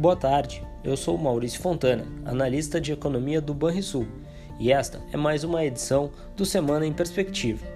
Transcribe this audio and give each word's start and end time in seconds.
Boa 0.00 0.16
tarde, 0.16 0.66
eu 0.82 0.96
sou 0.96 1.18
Maurício 1.18 1.60
Fontana, 1.60 2.06
analista 2.24 2.80
de 2.80 2.90
economia 2.90 3.38
do 3.38 3.52
Banrisul, 3.52 4.06
e 4.58 4.72
esta 4.72 4.98
é 5.12 5.16
mais 5.18 5.44
uma 5.44 5.62
edição 5.62 6.10
do 6.34 6.46
Semana 6.46 6.86
em 6.86 6.92
Perspectiva. 6.94 7.66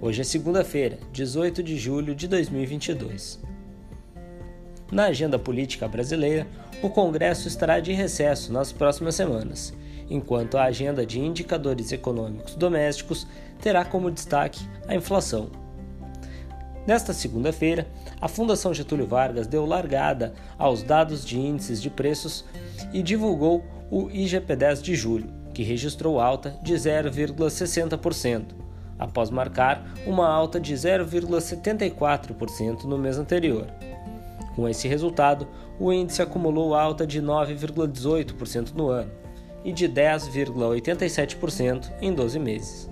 Hoje 0.00 0.22
é 0.22 0.24
segunda-feira, 0.24 0.98
18 1.12 1.62
de 1.62 1.76
julho 1.76 2.14
de 2.14 2.26
2022. 2.26 3.44
Na 4.90 5.08
agenda 5.08 5.38
política 5.38 5.86
brasileira, 5.86 6.46
o 6.82 6.88
Congresso 6.88 7.46
estará 7.46 7.80
de 7.80 7.92
recesso 7.92 8.50
nas 8.50 8.72
próximas 8.72 9.14
semanas, 9.14 9.74
enquanto 10.08 10.56
a 10.56 10.64
agenda 10.64 11.04
de 11.04 11.20
indicadores 11.20 11.92
econômicos 11.92 12.54
domésticos 12.54 13.26
terá 13.60 13.84
como 13.84 14.10
destaque 14.10 14.66
a 14.86 14.94
inflação. 14.94 15.50
Nesta 16.88 17.12
segunda-feira, 17.12 17.86
a 18.18 18.26
Fundação 18.28 18.72
Getúlio 18.72 19.06
Vargas 19.06 19.46
deu 19.46 19.66
largada 19.66 20.32
aos 20.56 20.82
dados 20.82 21.22
de 21.22 21.38
índices 21.38 21.82
de 21.82 21.90
preços 21.90 22.46
e 22.94 23.02
divulgou 23.02 23.62
o 23.90 24.08
IGP-10 24.08 24.80
de 24.80 24.94
julho, 24.94 25.28
que 25.52 25.62
registrou 25.62 26.18
alta 26.18 26.58
de 26.62 26.72
0,60%, 26.72 28.54
após 28.98 29.28
marcar 29.28 29.86
uma 30.06 30.26
alta 30.26 30.58
de 30.58 30.72
0,74% 30.72 32.84
no 32.84 32.96
mês 32.96 33.18
anterior. 33.18 33.66
Com 34.56 34.66
esse 34.66 34.88
resultado, 34.88 35.46
o 35.78 35.92
índice 35.92 36.22
acumulou 36.22 36.74
alta 36.74 37.06
de 37.06 37.20
9,18% 37.20 38.72
no 38.72 38.88
ano 38.88 39.10
e 39.62 39.74
de 39.74 39.86
10,87% 39.86 41.92
em 42.00 42.14
12 42.14 42.38
meses. 42.38 42.88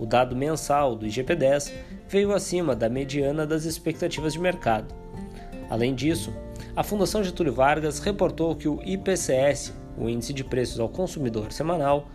O 0.00 0.06
dado 0.06 0.34
mensal 0.34 0.96
do 0.96 1.04
IGP-10 1.06 1.70
veio 2.08 2.32
acima 2.32 2.74
da 2.74 2.88
mediana 2.88 3.46
das 3.46 3.66
expectativas 3.66 4.32
de 4.32 4.38
mercado. 4.40 4.94
Além 5.68 5.94
disso, 5.94 6.32
a 6.74 6.82
Fundação 6.82 7.22
Getúlio 7.22 7.52
Vargas 7.52 7.98
reportou 7.98 8.56
que 8.56 8.66
o 8.66 8.80
IPCS, 8.82 9.74
o 9.98 10.08
Índice 10.08 10.32
de 10.32 10.42
Preços 10.42 10.80
ao 10.80 10.88
Consumidor 10.88 11.52
Semanal, 11.52 12.08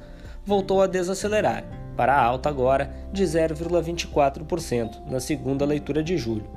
voltou 0.43 0.81
a 0.81 0.87
desacelerar, 0.87 1.63
para 1.95 2.15
a 2.15 2.23
alta 2.23 2.49
agora 2.49 2.91
de 3.13 3.23
0,24% 3.23 5.05
na 5.05 5.19
segunda 5.19 5.63
leitura 5.63 6.01
de 6.01 6.17
julho, 6.17 6.49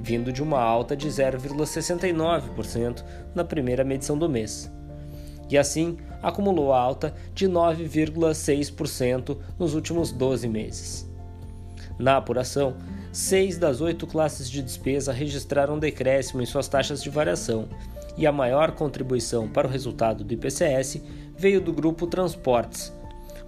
vindo 0.00 0.32
de 0.32 0.42
uma 0.42 0.62
alta 0.62 0.96
de 0.96 1.08
0,69% 1.08 3.04
na 3.34 3.44
primeira 3.44 3.84
medição 3.84 4.16
do 4.16 4.30
mês 4.30 4.72
e 5.48 5.58
assim 5.58 5.96
acumulou 6.24 6.72
alta 6.72 7.14
de 7.34 7.46
9,6% 7.46 9.36
nos 9.58 9.74
últimos 9.74 10.10
12 10.10 10.48
meses. 10.48 11.08
Na 11.98 12.16
apuração, 12.16 12.76
seis 13.12 13.58
das 13.58 13.80
oito 13.80 14.06
classes 14.06 14.50
de 14.50 14.62
despesa 14.62 15.12
registraram 15.12 15.78
decréscimo 15.78 16.42
em 16.42 16.46
suas 16.46 16.66
taxas 16.66 17.02
de 17.02 17.10
variação, 17.10 17.68
e 18.16 18.26
a 18.26 18.32
maior 18.32 18.72
contribuição 18.72 19.48
para 19.48 19.68
o 19.68 19.70
resultado 19.70 20.24
do 20.24 20.32
IPCS 20.32 21.02
veio 21.36 21.60
do 21.60 21.72
grupo 21.72 22.06
Transportes, 22.06 22.92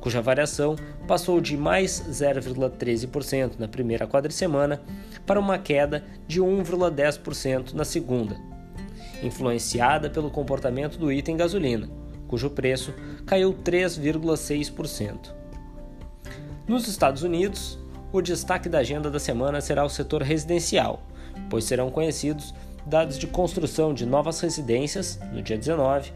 cuja 0.00 0.20
variação 0.20 0.76
passou 1.08 1.40
de 1.40 1.56
mais 1.56 2.04
0,13% 2.10 3.52
na 3.58 3.66
primeira 3.66 4.06
quadricemana 4.06 4.82
para 5.24 5.40
uma 5.40 5.58
queda 5.58 6.04
de 6.28 6.40
1,10% 6.40 7.72
na 7.72 7.84
segunda 7.84 8.36
influenciada 9.22 10.10
pelo 10.10 10.30
comportamento 10.30 10.98
do 10.98 11.10
item 11.12 11.36
gasolina, 11.36 11.88
cujo 12.28 12.50
preço 12.50 12.92
caiu 13.24 13.52
3,6%. 13.52 15.32
Nos 16.66 16.88
Estados 16.88 17.22
Unidos, 17.22 17.78
o 18.12 18.20
destaque 18.20 18.68
da 18.68 18.78
agenda 18.78 19.10
da 19.10 19.20
semana 19.20 19.60
será 19.60 19.84
o 19.84 19.88
setor 19.88 20.22
residencial, 20.22 21.02
pois 21.48 21.64
serão 21.64 21.90
conhecidos 21.90 22.54
dados 22.86 23.18
de 23.18 23.26
construção 23.26 23.92
de 23.92 24.06
novas 24.06 24.40
residências, 24.40 25.18
no 25.32 25.42
dia 25.42 25.58
19, 25.58 26.12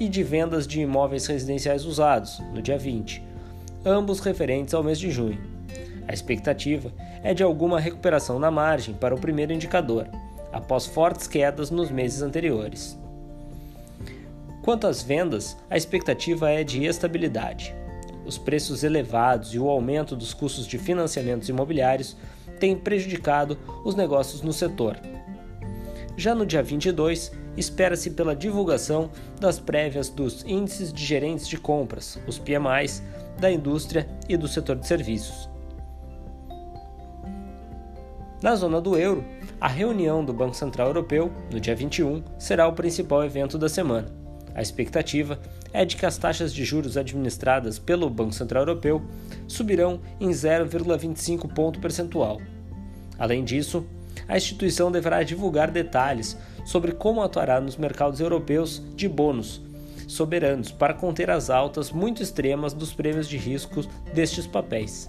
e 0.00 0.08
de 0.08 0.22
vendas 0.22 0.66
de 0.66 0.80
imóveis 0.80 1.26
residenciais 1.26 1.84
usados, 1.84 2.40
no 2.52 2.60
dia 2.60 2.78
20, 2.78 3.22
ambos 3.84 4.20
referentes 4.20 4.74
ao 4.74 4.82
mês 4.82 4.98
de 4.98 5.10
junho. 5.10 5.40
A 6.06 6.12
expectativa 6.12 6.92
é 7.22 7.34
de 7.34 7.42
alguma 7.42 7.78
recuperação 7.78 8.38
na 8.38 8.50
margem 8.50 8.94
para 8.94 9.14
o 9.14 9.20
primeiro 9.20 9.52
indicador, 9.52 10.08
após 10.52 10.86
fortes 10.86 11.26
quedas 11.26 11.70
nos 11.70 11.90
meses 11.90 12.22
anteriores. 12.22 12.98
Quanto 14.68 14.86
às 14.86 15.02
vendas, 15.02 15.56
a 15.70 15.78
expectativa 15.78 16.50
é 16.50 16.62
de 16.62 16.84
estabilidade. 16.84 17.74
Os 18.26 18.36
preços 18.36 18.84
elevados 18.84 19.54
e 19.54 19.58
o 19.58 19.66
aumento 19.66 20.14
dos 20.14 20.34
custos 20.34 20.66
de 20.66 20.76
financiamentos 20.76 21.48
imobiliários 21.48 22.14
têm 22.60 22.76
prejudicado 22.76 23.58
os 23.82 23.94
negócios 23.94 24.42
no 24.42 24.52
setor. 24.52 25.00
Já 26.18 26.34
no 26.34 26.44
dia 26.44 26.62
22, 26.62 27.32
espera-se 27.56 28.10
pela 28.10 28.36
divulgação 28.36 29.10
das 29.40 29.58
prévias 29.58 30.10
dos 30.10 30.44
índices 30.44 30.92
de 30.92 31.02
gerentes 31.02 31.48
de 31.48 31.56
compras, 31.56 32.18
os 32.26 32.38
PMIs, 32.38 33.02
da 33.38 33.50
indústria 33.50 34.06
e 34.28 34.36
do 34.36 34.46
setor 34.46 34.76
de 34.76 34.86
serviços. 34.86 35.48
Na 38.42 38.54
zona 38.54 38.82
do 38.82 38.98
euro, 38.98 39.24
a 39.58 39.66
reunião 39.66 40.22
do 40.22 40.34
Banco 40.34 40.54
Central 40.54 40.88
Europeu, 40.88 41.32
no 41.50 41.58
dia 41.58 41.74
21, 41.74 42.22
será 42.38 42.68
o 42.68 42.74
principal 42.74 43.24
evento 43.24 43.56
da 43.56 43.70
semana. 43.70 44.17
A 44.58 44.60
expectativa 44.60 45.38
é 45.72 45.84
de 45.84 45.94
que 45.94 46.04
as 46.04 46.18
taxas 46.18 46.52
de 46.52 46.64
juros 46.64 46.96
administradas 46.96 47.78
pelo 47.78 48.10
Banco 48.10 48.32
Central 48.32 48.62
Europeu 48.62 49.00
subirão 49.46 50.00
em 50.18 50.30
0,25 50.30 51.54
ponto 51.54 51.78
percentual. 51.78 52.42
Além 53.16 53.44
disso, 53.44 53.86
a 54.26 54.36
instituição 54.36 54.90
deverá 54.90 55.22
divulgar 55.22 55.70
detalhes 55.70 56.36
sobre 56.66 56.90
como 56.90 57.22
atuará 57.22 57.60
nos 57.60 57.76
mercados 57.76 58.18
europeus 58.18 58.82
de 58.96 59.08
bônus 59.08 59.62
soberanos 60.08 60.72
para 60.72 60.92
conter 60.92 61.30
as 61.30 61.50
altas 61.50 61.92
muito 61.92 62.20
extremas 62.20 62.72
dos 62.72 62.92
prêmios 62.92 63.28
de 63.28 63.36
risco 63.36 63.82
destes 64.12 64.44
papéis. 64.44 65.08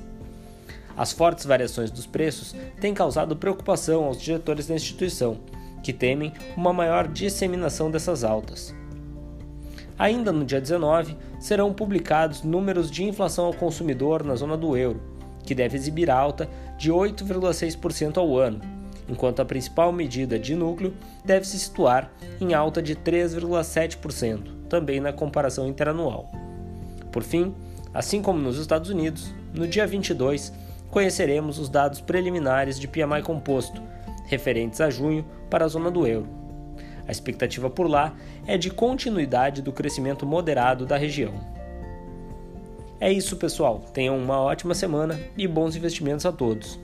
As 0.95 1.11
fortes 1.11 1.45
variações 1.45 1.89
dos 1.89 2.05
preços 2.05 2.53
têm 2.79 2.93
causado 2.93 3.35
preocupação 3.35 4.03
aos 4.03 4.21
diretores 4.21 4.67
da 4.67 4.75
instituição, 4.75 5.39
que 5.81 5.91
temem 5.91 6.33
uma 6.55 6.71
maior 6.71 7.07
disseminação 7.07 7.89
dessas 7.89 8.23
altas. 8.23 8.77
Ainda 9.99 10.31
no 10.31 10.45
dia 10.45 10.61
19, 10.61 11.17
serão 11.41 11.73
publicados 11.73 12.41
números 12.41 12.89
de 12.89 13.03
inflação 13.03 13.45
ao 13.45 13.53
consumidor 13.53 14.23
na 14.23 14.33
zona 14.33 14.55
do 14.55 14.77
euro, 14.77 15.01
que 15.43 15.53
deve 15.53 15.75
exibir 15.75 16.09
alta 16.09 16.49
de 16.77 16.89
8,6% 16.89 18.17
ao 18.17 18.37
ano, 18.37 18.61
enquanto 19.09 19.41
a 19.41 19.45
principal 19.45 19.91
medida 19.91 20.39
de 20.39 20.55
núcleo 20.55 20.93
deve 21.25 21.45
se 21.45 21.59
situar 21.59 22.09
em 22.39 22.53
alta 22.53 22.81
de 22.81 22.95
3,7%, 22.95 24.67
também 24.69 25.01
na 25.01 25.11
comparação 25.11 25.67
interanual. 25.67 26.31
Por 27.11 27.21
fim, 27.21 27.53
assim 27.93 28.21
como 28.21 28.39
nos 28.39 28.57
Estados 28.57 28.89
Unidos, 28.89 29.33
no 29.53 29.67
dia 29.67 29.85
22 29.85 30.53
conheceremos 30.89 31.59
os 31.59 31.67
dados 31.67 31.99
preliminares 31.99 32.79
de 32.79 32.87
PMI 32.87 33.21
composto, 33.21 33.81
referentes 34.27 34.79
a 34.79 34.89
junho 34.89 35.25
para 35.49 35.65
a 35.65 35.67
zona 35.67 35.91
do 35.91 36.07
euro. 36.07 36.38
A 37.09 37.11
expectativa 37.11 37.71
por 37.71 37.89
lá 37.89 38.15
é 38.45 38.55
de 38.55 38.69
continuidade 38.69 39.63
do 39.63 39.71
crescimento 39.71 40.27
moderado 40.27 40.85
da 40.85 40.95
região. 40.95 41.33
É 42.99 43.11
isso, 43.11 43.35
pessoal. 43.35 43.79
Tenham 43.91 44.15
uma 44.15 44.39
ótima 44.39 44.75
semana 44.75 45.19
e 45.35 45.47
bons 45.47 45.75
investimentos 45.75 46.23
a 46.27 46.31
todos. 46.31 46.79